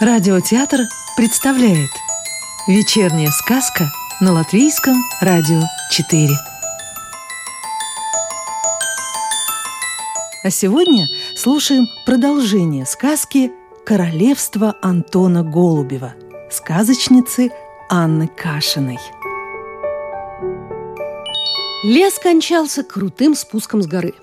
[0.00, 0.82] Радиотеатр
[1.16, 1.90] представляет
[2.68, 3.90] Вечерняя сказка
[4.20, 5.60] на Латвийском радио
[5.90, 6.28] 4
[10.44, 13.50] А сегодня слушаем продолжение сказки
[13.84, 16.14] «Королевство Антона Голубева»
[16.48, 17.50] сказочницы
[17.90, 19.00] Анны Кашиной.
[21.82, 24.14] Лес кончался крутым спуском с горы.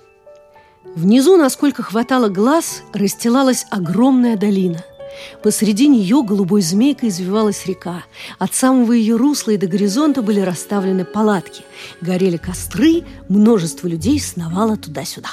[0.96, 4.82] Внизу, насколько хватало глаз, расстилалась огромная долина–
[5.44, 8.04] Посреди нее голубой змейкой извивалась река.
[8.40, 11.64] От самого ее русла и до горизонта были расставлены палатки.
[12.02, 15.30] Горели костры, множество людей сновало туда-сюда.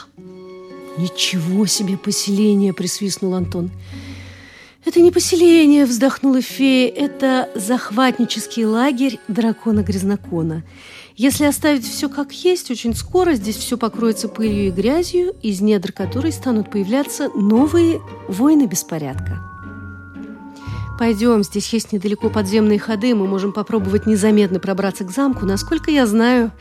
[0.98, 3.70] «Ничего себе поселение!»– присвистнул Антон.
[4.84, 6.90] «Это не поселение»,– вздохнула фея.
[6.90, 10.64] «Это захватнический лагерь дракона-грязнокона.
[11.16, 15.92] Если оставить все как есть, очень скоро здесь все покроется пылью и грязью, из недр
[15.92, 19.51] которой станут появляться новые войны беспорядка».
[20.98, 25.46] Пойдем, здесь есть недалеко подземные ходы, мы можем попробовать незаметно пробраться к замку.
[25.46, 26.52] Насколько я знаю,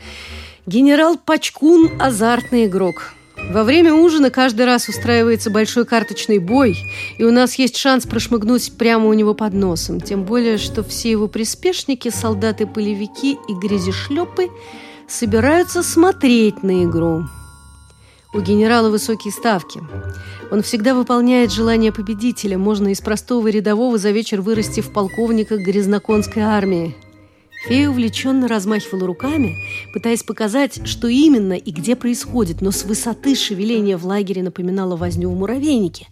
[0.66, 3.12] генерал Пачкун– азартный игрок.
[3.50, 6.76] Во время ужина каждый раз устраивается большой карточный бой,
[7.18, 10.00] и у нас есть шанс прошмыгнуть прямо у него под носом.
[10.00, 14.48] Тем более, что все его приспешники, солдаты-полевики и грязешлепы
[15.08, 17.24] собираются смотреть на игру.
[18.34, 19.82] У генерала высокие ставки.
[20.50, 22.56] Он всегда выполняет желание победителя.
[22.56, 26.96] Можно из простого рядового за вечер вырасти в полковника грязноконской армии.
[27.66, 29.54] Фея увлеченно размахивала руками,
[29.92, 35.30] пытаясь показать, что именно и где происходит, но с высоты шевеления в лагере напоминало возню
[35.30, 36.08] в муравейнике.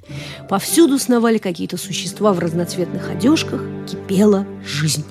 [0.48, 5.04] Повсюду сновали какие-то существа в разноцветных одежках, кипела жизнь.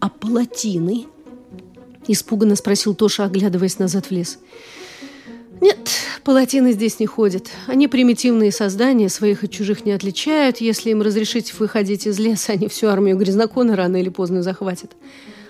[0.00, 1.06] «А палатины?»–
[2.06, 4.38] испуганно спросил Тоша, оглядываясь назад в лес–
[5.60, 5.78] нет,
[6.24, 7.48] палатины здесь не ходят.
[7.66, 10.58] Они примитивные создания, своих от чужих не отличают.
[10.58, 14.92] Если им разрешить выходить из леса, они всю армию грязнокона рано или поздно захватят.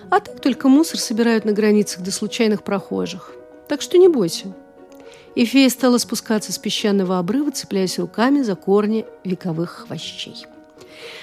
[0.09, 3.33] А так только мусор собирают на границах для случайных прохожих.
[3.67, 4.55] Так что не бойся.
[5.35, 10.45] И фея стала спускаться с песчаного обрыва, цепляясь руками за корни вековых хвощей.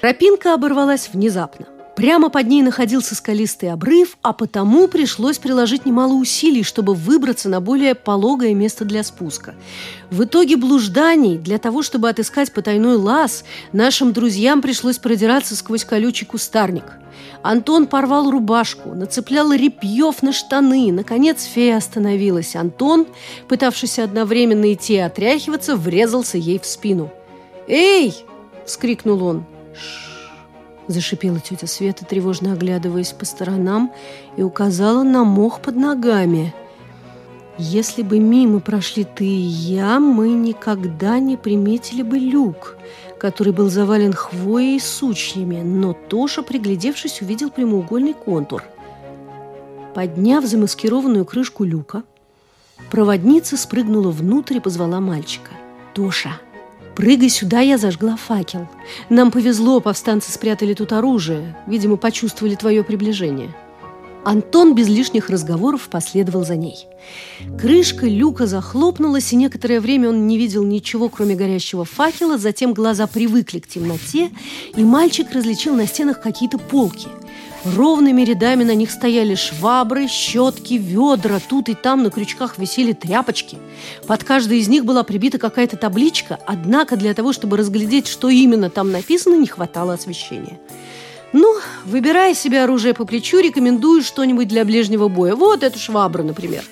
[0.00, 1.66] Тропинка оборвалась внезапно.
[1.96, 7.62] Прямо под ней находился скалистый обрыв, а потому пришлось приложить немало усилий, чтобы выбраться на
[7.62, 9.54] более пологое место для спуска.
[10.10, 16.26] В итоге блужданий, для того, чтобы отыскать потайной лаз, нашим друзьям пришлось продираться сквозь колючий
[16.26, 16.84] кустарник.
[17.42, 20.92] Антон порвал рубашку, нацеплял репьев на штаны.
[20.92, 22.56] Наконец фея остановилась.
[22.56, 23.06] Антон,
[23.48, 27.10] пытавшийся одновременно идти и отряхиваться, врезался ей в спину.
[27.68, 28.14] «Эй!»–
[28.66, 29.46] вскрикнул он.
[29.74, 30.05] «Ш
[30.88, 33.92] Зашипела тетя Света, тревожно оглядываясь по сторонам,
[34.36, 36.54] и указала на мох под ногами.
[37.58, 42.76] «Если бы мимо прошли ты и я, мы никогда не приметили бы люк,
[43.18, 48.62] который был завален хвоей и сучьями, но Тоша, приглядевшись, увидел прямоугольный контур.
[49.94, 52.02] Подняв замаскированную крышку люка,
[52.90, 55.52] проводница спрыгнула внутрь и позвала мальчика.
[55.94, 56.38] «Тоша!»
[56.96, 58.68] «Прыгай сюда, я зажгла факел.
[59.10, 61.54] Нам повезло, повстанцы спрятали тут оружие.
[61.66, 63.54] Видимо, почувствовали твое приближение».
[64.24, 66.88] Антон без лишних разговоров последовал за ней.
[67.60, 72.36] Крышка люка захлопнулась, и некоторое время он не видел ничего, кроме горящего факела.
[72.36, 74.30] Затем глаза привыкли к темноте,
[74.74, 77.08] и мальчик различил на стенах какие-то полки–
[77.74, 81.40] Ровными рядами на них стояли швабры, щетки, ведра.
[81.40, 83.58] Тут и там на крючках висели тряпочки.
[84.06, 88.70] Под каждой из них была прибита какая-то табличка, однако для того, чтобы разглядеть, что именно
[88.70, 90.60] там написано, не хватало освещения.
[91.32, 95.34] Ну, выбирая себе оружие по плечу, рекомендую что-нибудь для ближнего боя.
[95.34, 96.62] Вот эту швабру, например.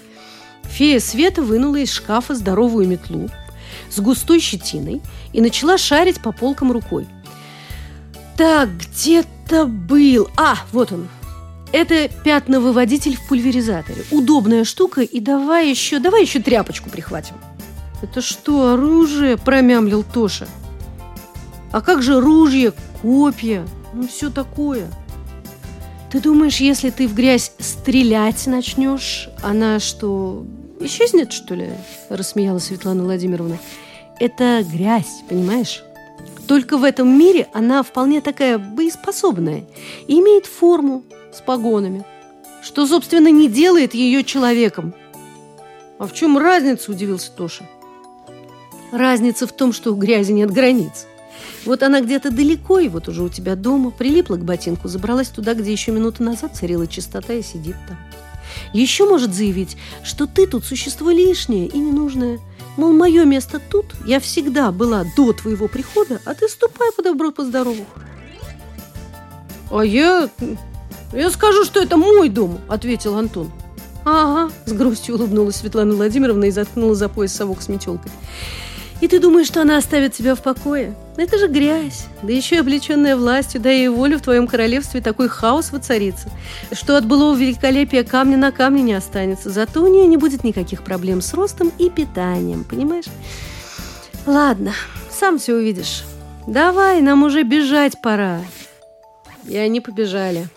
[0.62, 3.28] Фея Света вынула из шкафа здоровую метлу
[3.91, 7.06] с густой щетиной и начала шарить по полкам рукой.
[8.37, 8.69] Так,
[9.44, 10.28] где-то был...
[10.37, 11.09] А, вот он.
[11.72, 14.05] Это пятновыводитель в пульверизаторе.
[14.10, 15.03] Удобная штука.
[15.03, 17.34] И давай еще, давай еще тряпочку прихватим.
[18.02, 19.37] Это что, оружие?
[19.37, 20.46] Промямлил Тоша.
[21.73, 23.67] А как же ружья, копья?
[23.93, 24.87] Ну, все такое.
[26.12, 30.46] Ты думаешь, если ты в грязь стрелять начнешь, она что,
[30.79, 31.70] исчезнет, что ли?
[32.08, 33.58] Рассмеялась Светлана Владимировна.
[34.20, 35.82] Это грязь, понимаешь?
[36.46, 39.64] Только в этом мире она вполне такая боеспособная
[40.06, 42.05] и имеет форму с погонами,
[42.62, 44.94] что, собственно, не делает ее человеком.
[45.99, 47.69] А в чем разница, удивился Тоша.
[48.93, 51.06] Разница в том, что у грязи нет границ.
[51.64, 55.55] Вот она где-то далеко, и вот уже у тебя дома, прилипла к ботинку, забралась туда,
[55.55, 57.96] где еще минуту назад царила чистота и сидит там.
[58.73, 62.38] Еще может заявить, что ты тут существо лишнее и ненужное–
[62.76, 67.31] Мол, мое место тут, я всегда была до твоего прихода, а ты ступай по добру,
[67.31, 67.87] по здорову.
[69.71, 70.29] А я...
[71.12, 73.50] я скажу, что это мой дом, ответил Антон.
[74.05, 78.11] Ага, с грустью улыбнулась Светлана Владимировна и заткнула за пояс совок с метелкой.
[79.00, 80.94] И ты думаешь, что она оставит тебя в покое?
[81.17, 82.06] Это же грязь.
[82.23, 86.29] Да еще и облеченная властью, да и волю в твоем королевстве такой хаос воцарится,
[86.73, 89.50] что от былого великолепия камня на камне не останется.
[89.50, 93.06] Зато у нее не будет никаких проблем с ростом и питанием, понимаешь?
[94.26, 94.73] Ладно,
[95.11, 96.05] сам все увидишь.
[96.46, 98.41] Давай, нам уже бежать пора.
[99.46, 100.49] И они побежали.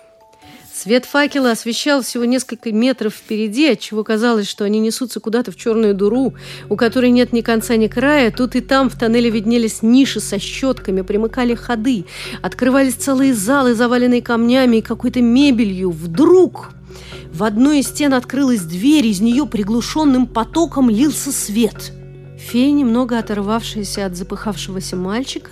[0.78, 5.96] Свет факела освещал всего несколько метров впереди, отчего казалось, что они несутся куда-то в черную
[5.96, 6.36] дуру,
[6.70, 8.30] у которой нет ни конца, ни края.
[8.30, 12.06] Тут и там в тоннеле виднелись ниши со щетками, примыкали ходы,
[12.44, 15.90] открывались целые залы, заваленные камнями и какой-то мебелью.
[15.90, 16.70] Вдруг
[17.34, 21.92] в одной из стен открылась дверь, из нее приглушенным потоком лился свет.
[22.38, 25.50] Фея, немного оторвавшаяся от запыхавшегося мальчика,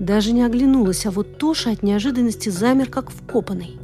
[0.00, 3.79] даже не оглянулась, а вот Тоша от неожиданности замер, как вкопанный.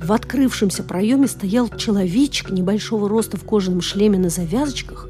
[0.00, 5.08] В открывшемся проеме стоял человечек небольшого роста в кожаном шлеме на завязочках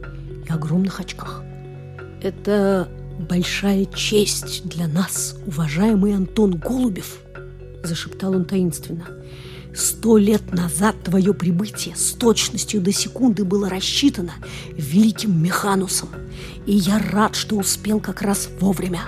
[0.48, 1.42] и огромных очках.
[2.22, 2.88] «Это
[3.18, 7.18] большая честь для нас, уважаемый Антон Голубев»,–
[7.82, 9.06] зашептал он таинственно.
[9.76, 14.32] «Сто лет назад твое прибытие с точностью до секунды было рассчитано
[14.72, 16.08] великим Механусом,
[16.64, 19.02] и я рад, что успел как раз вовремя.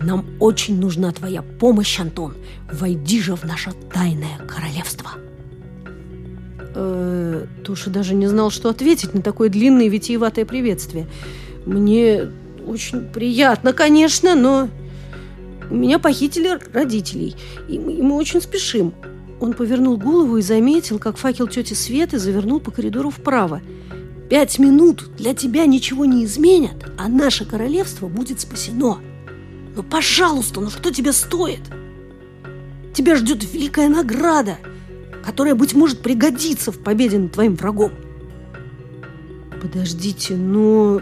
[0.00, 2.36] Нам очень нужна твоя помощь, Антон.
[2.72, 5.10] Войди же в наше тайное королевство»
[6.74, 11.06] э, Тоша даже не знал, что ответить на такое длинное витиеватое приветствие.
[11.66, 12.30] Мне
[12.66, 14.68] очень приятно, конечно, но
[15.70, 17.34] меня похитили родителей,
[17.68, 18.94] и мы очень спешим.
[19.42, 23.60] Он повернул голову и заметил, как факел тети Светы завернул по коридору вправо.
[24.30, 28.98] «Пять минут для тебя ничего не изменят, а наше королевство будет спасено.
[29.76, 31.60] Но, пожалуйста, ну что тебе стоит?
[32.94, 34.56] Тебя ждет великая награда–
[35.22, 37.92] которая, быть может, пригодится в победе над твоим врагом.
[39.60, 41.00] Подождите, но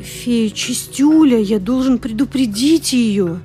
[0.00, 3.40] фея Чистюля, я должен предупредить ее.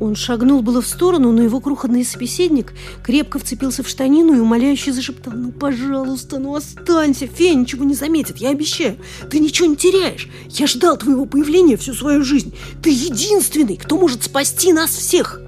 [0.00, 2.72] Он шагнул было в сторону, но его крохотный собеседник
[3.04, 8.38] крепко вцепился в штанину и умоляюще зашептал «Ну, пожалуйста, ну останься, фея ничего не заметит,
[8.38, 8.96] я обещаю,
[9.30, 10.28] ты ничего не теряешь.
[10.48, 12.54] Я ждал твоего появления всю свою жизнь.
[12.82, 15.40] Ты единственный, кто может спасти нас всех.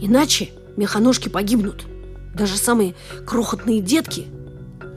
[0.00, 1.86] Иначе механожки погибнут»
[2.36, 2.94] даже самые
[3.26, 4.26] крохотные детки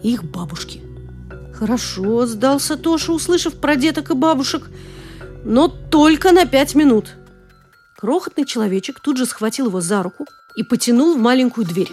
[0.04, 0.82] и их бабушки.
[1.54, 4.70] Хорошо, сдался Тоша, услышав про деток и бабушек,
[5.44, 7.16] но только на пять минут.
[8.00, 10.26] Крохотный человечек тут же схватил его за руку
[10.56, 11.92] и потянул в маленькую дверь.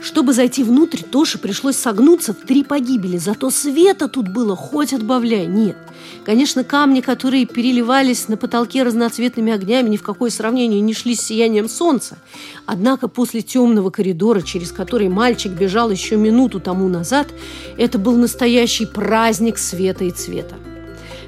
[0.00, 5.44] Чтобы зайти внутрь, Тоше пришлось согнуться в три погибели, зато света тут было хоть отбавляй.
[5.44, 5.76] Нет,
[6.24, 11.20] конечно, камни, которые переливались на потолке разноцветными огнями, ни в какое сравнение не шли с
[11.20, 12.16] сиянием солнца.
[12.64, 17.28] Однако после темного коридора, через который мальчик бежал еще минуту тому назад,
[17.76, 20.56] это был настоящий праздник света и цвета.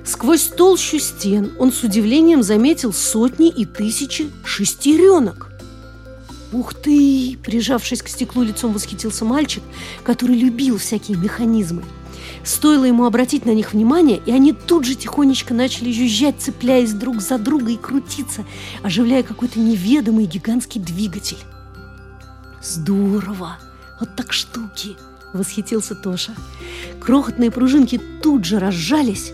[0.04, 5.50] Сквозь толщу стен он с удивлением заметил сотни и тысячи шестеренок–
[6.54, 9.62] «Ух ты!»– прижавшись к стеклу лицом, восхитился мальчик,
[10.04, 11.82] который любил всякие механизмы.
[12.44, 17.20] Стоило ему обратить на них внимание, и они тут же тихонечко начали жужжать, цепляясь друг
[17.20, 18.44] за друга и крутиться,
[18.84, 21.38] оживляя какой-то неведомый гигантский двигатель.
[22.62, 23.58] «Здорово!
[23.98, 24.96] Вот так штуки!»–
[25.32, 26.36] восхитился Тоша.
[27.00, 29.32] Крохотные пружинки тут же разжались,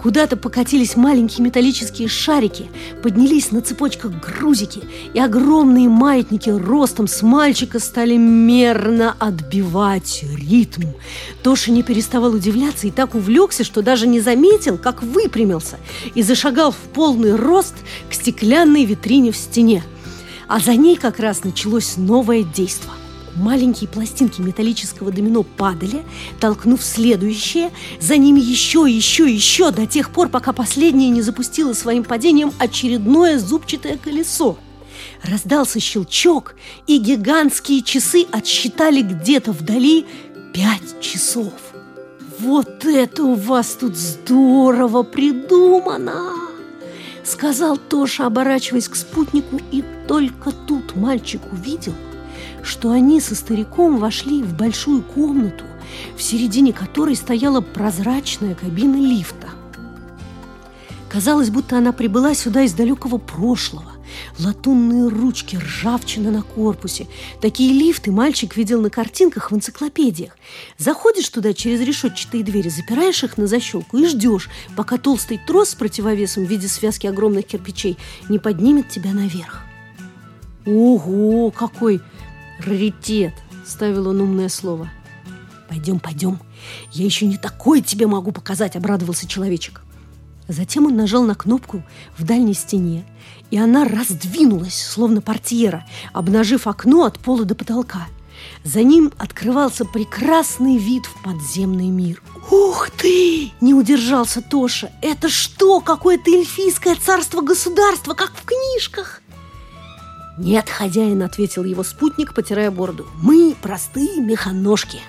[0.00, 2.66] Куда-то покатились маленькие металлические шарики,
[3.02, 10.84] поднялись на цепочках грузики, и огромные маятники ростом с мальчика стали мерно отбивать ритм.
[11.42, 15.78] Тоша не переставал удивляться и так увлекся, что даже не заметил, как выпрямился
[16.14, 17.74] и зашагал в полный рост
[18.08, 19.82] к стеклянной витрине в стене.
[20.46, 22.97] А за ней как раз началось новое действие.
[23.38, 26.04] Маленькие пластинки металлического домино падали,
[26.40, 32.02] толкнув следующее, за ними еще, еще, еще, до тех пор, пока последнее не запустило своим
[32.02, 34.58] падением очередное зубчатое колесо.
[35.22, 36.56] Раздался щелчок,
[36.88, 40.04] и гигантские часы отсчитали где-то вдали
[40.52, 41.52] пять часов.
[42.40, 46.32] «Вот это у вас тут здорово придумано!»
[47.24, 51.94] Сказал Тоша, оборачиваясь к спутнику, и только тут мальчик увидел–
[52.62, 55.64] что они со стариком вошли в большую комнату,
[56.16, 59.48] в середине которой стояла прозрачная кабина лифта.
[61.08, 63.92] Казалось, будто она прибыла сюда из далекого прошлого,
[64.38, 67.06] латунные ручки, ржавчина на корпусе.
[67.40, 70.36] Такие лифты мальчик видел на картинках в энциклопедиях.
[70.76, 75.74] Заходишь туда через решетчатые двери, запираешь их на защелку и ждешь, пока толстый трос с
[75.74, 77.96] противовесом в виде связки огромных кирпичей
[78.28, 79.62] не поднимет тебя наверх.
[80.66, 82.02] «Ого, какой
[82.58, 83.34] раритет!»–
[83.66, 84.90] ставил он умное слово.
[85.68, 86.38] «Пойдем, пойдем,
[86.92, 89.82] я еще не такое тебе могу показать!»– обрадовался человечек.
[90.48, 91.82] Затем он нажал на кнопку
[92.16, 93.04] в дальней стене,
[93.50, 95.84] и она раздвинулась, словно портьера,
[96.14, 98.06] обнажив окно от пола до потолка.
[98.64, 102.22] За ним открывался прекрасный вид в подземный мир.
[102.50, 104.90] «Ух ты!»– не удержался Тоша.
[105.02, 109.22] «Это что, какое-то эльфийское царство-государство, как в книжках?»
[110.38, 113.06] «Нет, хозяин»,– ответил его спутник, потирая бороду.
[113.22, 115.00] «Мы простые механожки».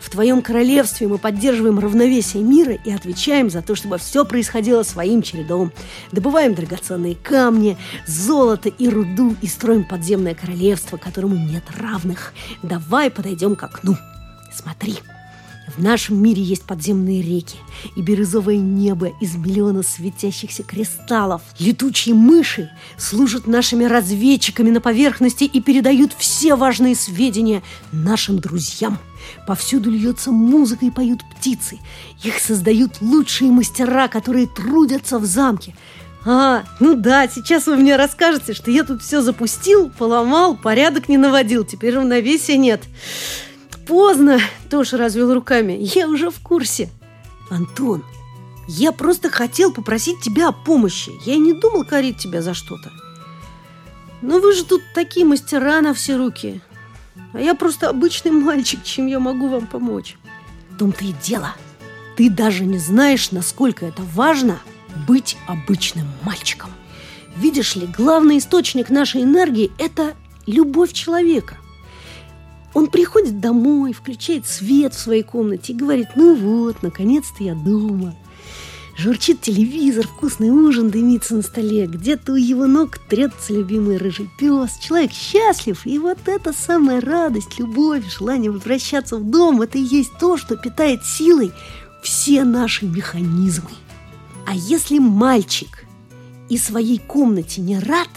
[0.00, 5.20] В твоем королевстве мы поддерживаем равновесие мира и отвечаем за то, чтобы все происходило своим
[5.22, 5.72] чередом.
[6.10, 12.32] Добываем драгоценные камни, золото и руду и строим подземное королевство, которому нет равных.
[12.62, 13.96] Давай подойдем к окну.
[14.52, 15.00] Смотри,
[15.76, 17.56] в нашем мире есть подземные реки
[17.96, 21.42] и бирюзовое небо из миллиона светящихся кристаллов.
[21.58, 27.62] Летучие мыши служат нашими разведчиками на поверхности и передают все важные сведения
[27.92, 28.98] нашим друзьям–
[29.46, 31.78] Повсюду льется музыка и поют птицы.
[32.22, 35.74] Их создают лучшие мастера, которые трудятся в замке.
[36.24, 41.16] А, ну да, сейчас вы мне расскажете, что я тут все запустил, поломал, порядок не
[41.16, 42.82] наводил, теперь равновесия нет.
[43.90, 44.38] Поздно,
[44.70, 46.88] Тоша развел руками, я уже в курсе.
[47.50, 48.04] Антон,
[48.68, 51.10] я просто хотел попросить тебя о помощи.
[51.26, 52.92] Я не думал корить тебя за что-то.
[54.22, 56.60] Но вы же тут такие мастера на все руки.
[57.32, 60.16] А я просто обычный мальчик, чем я могу вам помочь.
[60.70, 61.56] В том-то и дело.
[62.16, 64.60] Ты даже не знаешь, насколько это важно
[65.08, 66.70] быть обычным мальчиком.
[67.34, 70.14] Видишь ли, главный источник нашей энергии– это
[70.46, 71.56] любовь человека.
[72.74, 78.14] Он приходит домой, включает свет в своей комнате и говорит, ну вот, наконец-то я дома–
[79.00, 84.76] Журчит телевизор, вкусный ужин дымится на столе, где-то у его ног трется любимый рыжий пес.
[84.78, 90.10] Человек счастлив, и вот эта самая радость, любовь, желание возвращаться в дом, это и есть
[90.20, 91.50] то, что питает силой
[92.02, 93.70] все наши механизмы.
[94.46, 95.86] А если мальчик
[96.50, 98.10] и своей комнате не рад,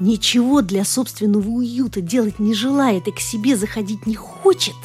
[0.00, 4.74] ничего для собственного уюта делать не желает и к себе заходить не хочет–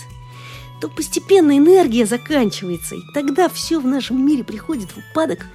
[0.79, 5.45] то постепенно энергия заканчивается, и тогда все в нашем мире приходит в упадок,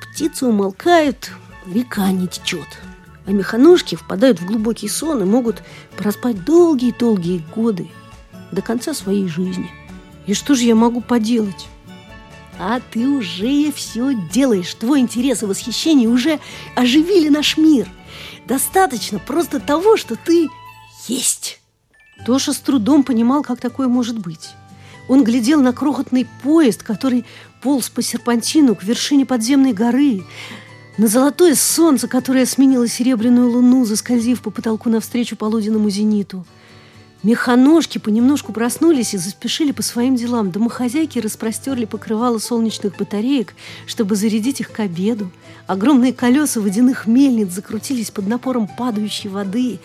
[0.00, 1.32] птицы умолкают,
[1.66, 2.68] река не течет.
[3.26, 5.62] А механожки впадают в глубокий сон и могут
[5.96, 7.88] проспать долгие-долгие годы
[8.50, 9.70] до конца своей жизни.
[10.26, 11.68] И что же я могу поделать?
[12.58, 14.74] А ты уже все делаешь.
[14.74, 16.40] Твой интерес и восхищение уже
[16.74, 17.88] оживили наш мир.
[18.46, 20.48] Достаточно просто того, что ты
[21.08, 21.60] есть.
[22.24, 24.50] Тоша с трудом понимал, как такое может быть.
[25.08, 27.24] Он глядел на крохотный поезд, который
[27.62, 30.24] полз по серпантину к вершине подземной горы,
[30.98, 36.44] на золотое солнце, которое сменило серебряную луну, заскользив по потолку навстречу полуденному зениту.
[37.22, 40.50] Механожки понемножку проснулись и заспешили по своим делам.
[40.50, 43.54] Домохозяйки распростерли покрывало солнечных батареек,
[43.86, 45.30] чтобы зарядить их к обеду.
[45.66, 49.78] Огромные колеса водяных мельниц закрутились под напором падающей воды.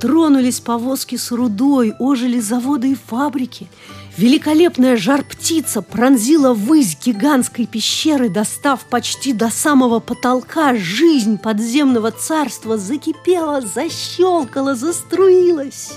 [0.00, 3.68] Тронулись повозки с рудой, ожили заводы и фабрики–
[4.16, 10.74] Великолепная жар-птица пронзила высь гигантской пещеры, достав почти до самого потолка.
[10.74, 15.92] Жизнь подземного царства закипела, защелкала, заструилась.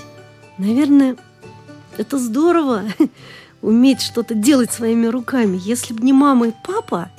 [0.58, 1.16] Наверное,
[1.96, 2.84] это здорово
[3.62, 5.58] уметь что-то делать своими руками.
[5.62, 7.10] Если бы не мама и папа,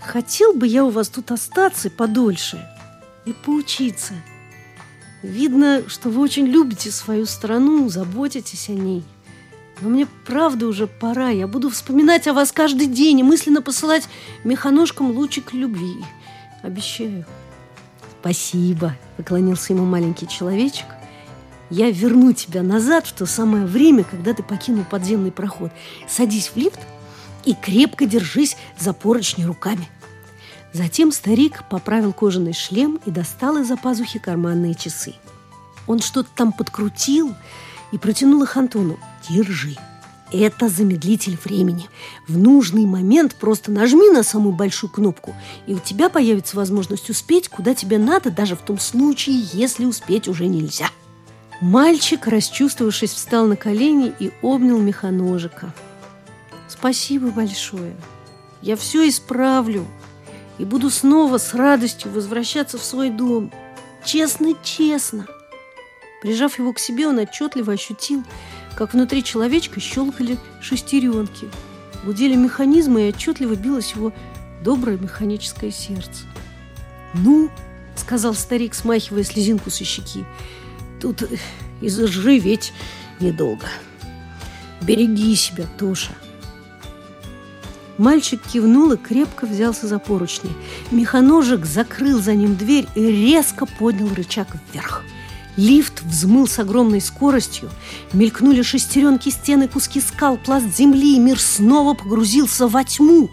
[0.00, 2.66] хотел бы я у вас тут остаться подольше
[3.24, 4.14] и поучиться.
[5.22, 9.04] Видно, что вы очень любите свою страну, заботитесь о ней–
[9.80, 11.30] но мне правда уже пора.
[11.30, 14.08] Я буду вспоминать о вас каждый день и мысленно посылать
[14.44, 16.04] механожкам лучик любви.
[16.62, 17.24] Обещаю.
[18.20, 20.86] Спасибо, поклонился ему маленький человечек.
[21.70, 25.70] Я верну тебя назад в то самое время, когда ты покинул подземный проход.
[26.08, 26.80] Садись в лифт
[27.44, 29.88] и крепко держись за поручни руками.
[30.72, 35.14] Затем старик поправил кожаный шлем и достал из-за пазухи карманные часы.
[35.86, 37.34] Он что-то там подкрутил
[37.92, 38.98] и протянул их Антону.
[39.28, 39.76] Держи.
[40.30, 41.88] Это замедлитель времени.
[42.26, 45.34] В нужный момент просто нажми на самую большую кнопку,
[45.66, 50.28] и у тебя появится возможность успеть, куда тебе надо, даже в том случае, если успеть
[50.28, 50.90] уже нельзя.
[51.60, 55.72] Мальчик, расчувствовавшись, встал на колени и обнял механожика.
[56.68, 57.96] «Спасибо большое.
[58.62, 59.86] Я все исправлю
[60.58, 63.52] и буду снова с радостью возвращаться в свой дом.
[64.04, 65.26] честно-честно.
[66.22, 68.24] Прижав его к себе, он отчетливо ощутил,
[68.76, 71.48] как внутри человечка щелкали шестеренки.
[72.04, 74.12] Гудели механизмы, и отчетливо билось его
[74.62, 76.24] доброе механическое сердце.
[77.14, 77.50] «Ну,—
[77.96, 80.24] сказал старик, смахивая слезинку со щеки,—
[81.00, 81.22] тут
[81.80, 82.72] и заживеть
[83.20, 83.66] недолго.
[84.82, 86.12] Береги себя, Тоша!»
[87.98, 90.50] Мальчик кивнул и крепко взялся за поручни.
[90.92, 95.02] Механожик закрыл за ним дверь и резко поднял рычаг вверх.
[95.56, 97.68] Лифт взмыл с огромной скоростью,
[98.12, 103.28] мелькнули шестеренки стены, куски скал, пласт земли, и мир снова погрузился во тьму.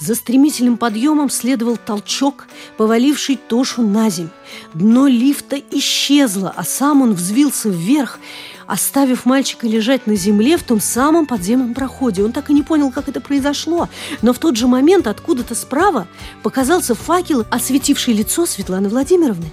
[0.00, 2.46] За стремительным подъемом следовал толчок,
[2.76, 4.30] поваливший Тошу на земь.
[4.74, 8.18] Дно лифта исчезло, а сам он взвился вверх,
[8.66, 12.24] оставив мальчика лежать на земле в том самом подземном проходе.
[12.24, 13.88] Он так и не понял, как это произошло,
[14.22, 16.08] но в тот же момент откуда-то справа
[16.42, 19.52] показался факел, осветивший лицо Светланы Владимировны.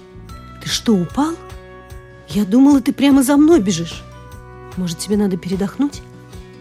[0.63, 1.35] «Ты что, упал?»
[2.29, 4.03] «Я думала, ты прямо за мной бежишь.
[4.77, 6.01] Может, тебе надо передохнуть?»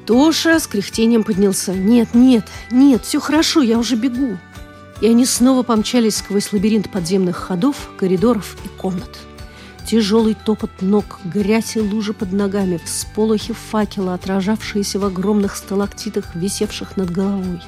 [0.08, 1.74] Тоша с кряхтением поднялся.
[1.74, 4.38] «Нет, нет, нет, все хорошо, я уже бегу».
[5.02, 9.18] И они снова помчались сквозь лабиринт подземных ходов, коридоров и комнат.
[9.86, 16.96] Тяжелый топот ног, грязь и лужи под ногами, всполохи факела, отражавшиеся в огромных сталактитах, висевших
[16.96, 17.60] над головой.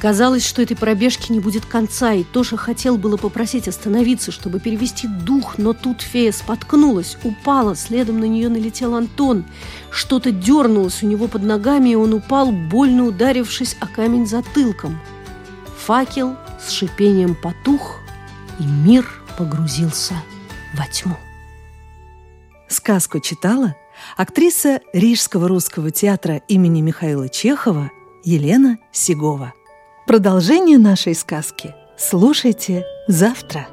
[0.00, 5.06] Казалось, что этой пробежки не будет конца, и Тоша хотел было попросить остановиться, чтобы перевести
[5.06, 9.44] дух, но тут фея споткнулась, упала, следом на нее налетел Антон.
[9.90, 14.98] Что-то дернулось у него под ногами, и он упал, больно ударившись о камень затылком.
[15.84, 18.00] Факел с шипением потух,
[18.58, 20.14] и мир погрузился
[20.72, 21.16] во тьму.
[22.68, 23.76] Сказку читала
[24.16, 27.90] актриса Рижского русского театра имени Михаила Чехова
[28.24, 29.52] Елена Сигова.
[30.10, 33.68] Продолжение нашей сказки слушайте завтра.